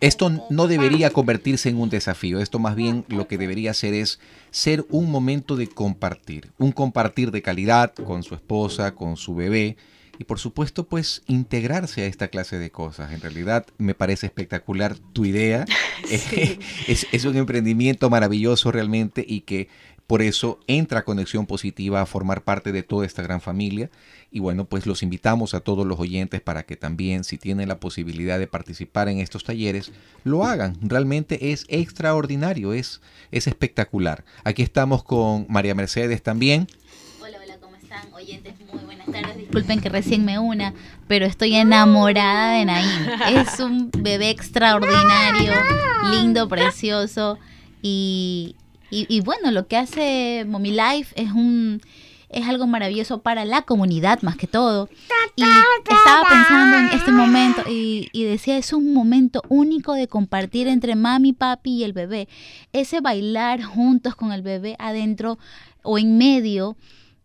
[0.00, 4.20] esto no debería convertirse en un desafío, esto más bien lo que debería ser es
[4.50, 9.76] ser un momento de compartir, un compartir de calidad con su esposa, con su bebé
[10.18, 13.12] y por supuesto pues integrarse a esta clase de cosas.
[13.12, 15.64] En realidad me parece espectacular tu idea,
[16.10, 19.68] es, es un emprendimiento maravilloso realmente y que
[20.08, 23.90] por eso entra Conexión Positiva a formar parte de toda esta gran familia.
[24.30, 27.78] Y bueno, pues los invitamos a todos los oyentes para que también, si tienen la
[27.78, 29.92] posibilidad de participar en estos talleres,
[30.24, 30.78] lo hagan.
[30.80, 33.02] Realmente es extraordinario, es,
[33.32, 34.24] es espectacular.
[34.44, 36.68] Aquí estamos con María Mercedes también.
[37.20, 38.10] Hola, hola, ¿cómo están?
[38.14, 39.36] Oyentes, muy buenas tardes.
[39.36, 40.72] Disculpen que recién me una,
[41.06, 43.08] pero estoy enamorada de Naim.
[43.36, 45.52] Es un bebé extraordinario,
[46.12, 47.38] lindo, precioso
[47.82, 48.56] y
[48.90, 51.80] y, bueno, lo que hace Mommy Life es un
[52.30, 54.90] es algo maravilloso para la comunidad más que todo.
[55.34, 60.68] Y estaba pensando en este momento y, y, decía, es un momento único de compartir
[60.68, 62.28] entre mami, papi y el bebé.
[62.72, 65.38] Ese bailar juntos con el bebé adentro
[65.82, 66.76] o en medio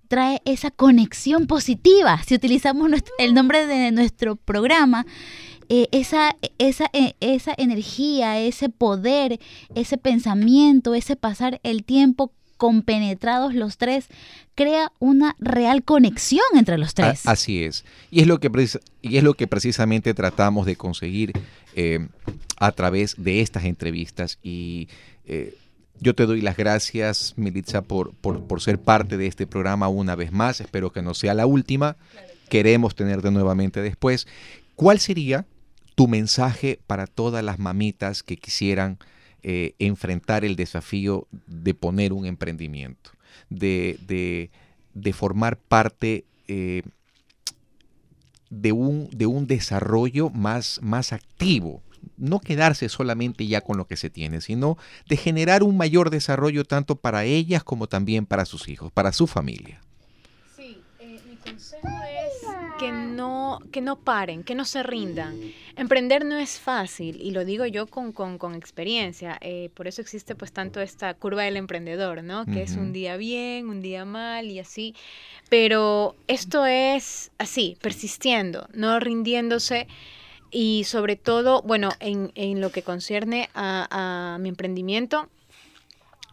[0.07, 2.21] trae esa conexión positiva.
[2.23, 5.05] Si utilizamos el nombre de nuestro programa,
[5.69, 9.39] eh, esa, esa, eh, esa energía, ese poder,
[9.75, 14.07] ese pensamiento, ese pasar el tiempo compenetrados los tres,
[14.55, 17.25] crea una real conexión entre los tres.
[17.25, 17.83] así es.
[18.09, 18.49] Y es lo que,
[19.01, 21.33] y es lo que precisamente tratamos de conseguir
[21.75, 22.07] eh,
[22.57, 24.39] a través de estas entrevistas.
[24.43, 24.87] Y
[25.99, 30.15] yo te doy las gracias, Militza, por, por, por, ser parte de este programa una
[30.15, 30.61] vez más.
[30.61, 31.97] Espero que no sea la última.
[32.49, 34.27] Queremos tenerte nuevamente después.
[34.75, 35.45] ¿Cuál sería
[35.95, 38.97] tu mensaje para todas las mamitas que quisieran
[39.43, 43.11] eh, enfrentar el desafío de poner un emprendimiento.
[43.49, 44.49] de,
[45.13, 46.83] formar parte eh,
[48.49, 51.81] de, un, de un desarrollo más, más activo.
[52.17, 54.77] No quedarse solamente ya con lo que se tiene, sino
[55.07, 59.27] de generar un mayor desarrollo tanto para ellas como también para sus hijos, para su
[59.27, 59.81] familia.
[60.55, 62.22] Sí, eh, mi consejo es
[62.83, 65.39] que no, que no paren, que no se rindan.
[65.77, 69.37] Emprender no es fácil y lo digo yo con, experiencia.
[69.41, 72.45] Eh, por eso existe pues tanto esta curva del emprendedor, ¿no?
[72.45, 74.95] Que es un día bien, un día mal y así.
[75.49, 79.87] Pero esto es así, persistiendo, no rindiéndose
[80.51, 85.29] y sobre todo, bueno, en, lo que concierne a, mi emprendimiento,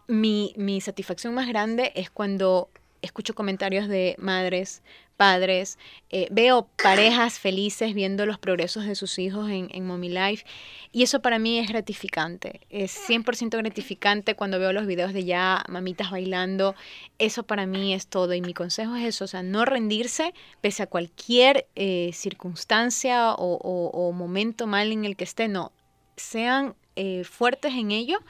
[0.09, 2.69] mi, mi satisfacción más grande es cuando
[3.03, 4.83] escucho comentarios de madres,
[5.21, 5.79] padres,
[6.09, 10.47] eh, veo parejas felices viendo los progresos de sus hijos en, en Mommy Life
[10.93, 15.63] y eso para mí es gratificante, es 100% gratificante cuando veo los videos de ya
[15.69, 16.75] mamitas bailando,
[17.19, 20.33] eso para mí es todo y mi consejo es eso, o sea, no rendirse
[20.63, 25.71] pese a cualquier eh, circunstancia o, momento mal en el que esté, no,
[26.17, 28.21] sean eh, fuertes en ello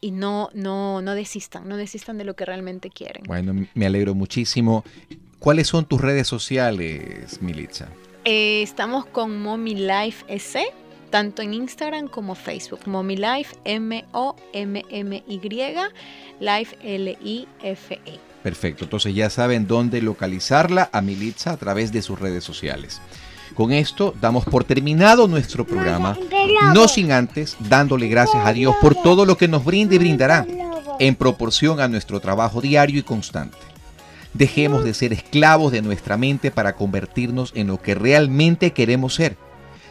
[0.00, 3.24] y no, no, no desistan, no desistan de lo que realmente quieren.
[3.26, 4.84] Bueno, me alegro muchísimo.
[5.38, 7.88] ¿Cuáles son tus redes sociales, Militza?
[8.24, 10.62] Eh, estamos con Mommy Life S,
[11.10, 12.80] tanto en Instagram como Facebook.
[12.86, 15.40] Mommy Life, M-O-M-M-Y,
[16.40, 18.20] Life L-I-F-E.
[18.42, 23.00] Perfecto, entonces ya saben dónde localizarla a Militza a través de sus redes sociales.
[23.54, 26.16] Con esto damos por terminado nuestro programa,
[26.74, 30.46] no sin antes dándole gracias a Dios por todo lo que nos brinda y brindará
[30.98, 33.58] en proporción a nuestro trabajo diario y constante.
[34.32, 39.36] Dejemos de ser esclavos de nuestra mente para convertirnos en lo que realmente queremos ser.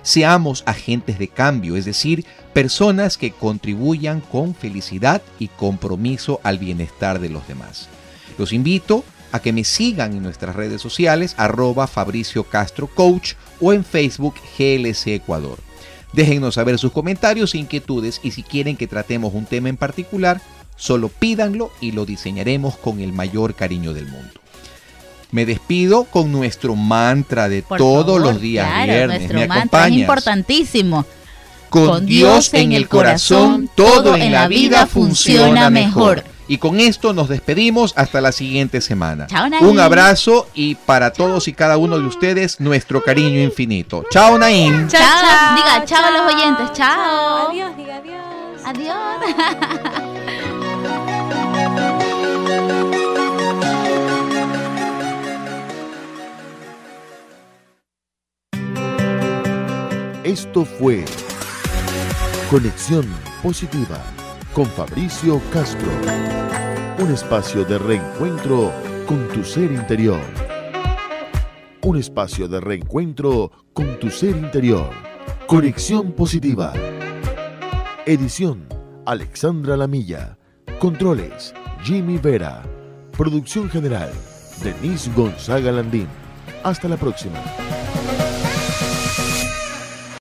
[0.02, 7.20] Seamos agentes de cambio, es decir, personas que contribuyan con felicidad y compromiso al bienestar
[7.20, 7.90] de los demás.
[8.38, 13.72] Los invito a que me sigan en nuestras redes sociales arroba Fabricio Castro Coach o
[13.72, 15.60] en Facebook GLC Ecuador.
[16.14, 20.42] Déjennos saber sus comentarios e inquietudes y si quieren que tratemos un tema en particular,
[20.80, 24.40] Solo pídanlo y lo diseñaremos con el mayor cariño del mundo.
[25.32, 29.30] Me despido con nuestro mantra de todos los días viernes.
[29.30, 31.06] Nuestro mantra es importantísimo.
[31.70, 36.24] Con, Dios en el corazón, todo en la vida funciona mejor.
[36.50, 39.28] Y con esto nos despedimos hasta la siguiente semana.
[39.62, 44.04] Un abrazo y para todos y cada uno de ustedes nuestro cariño infinito.
[44.10, 44.88] Chao Naim.
[44.88, 45.56] Chao, chao.
[45.56, 46.74] Diga chao a los oyentes.
[46.74, 47.50] Chao.
[47.50, 48.20] Adiós, diga adiós.
[48.66, 48.98] Adiós.
[60.24, 61.06] Esto fue
[62.50, 63.06] Conexión
[63.44, 64.00] Positiva
[64.60, 65.88] con Fabricio Castro.
[66.98, 68.74] Un espacio de reencuentro
[69.08, 70.20] con tu ser interior.
[71.82, 74.90] Un espacio de reencuentro con tu ser interior.
[75.48, 76.74] Conexión Positiva.
[78.06, 78.68] Edición
[79.06, 80.38] Alexandra Lamilla.
[80.78, 82.62] Controles Jimmy Vera.
[83.18, 84.12] Producción general
[84.62, 86.10] Denise Gonzaga Landín.
[86.66, 87.40] Hasta la próxima.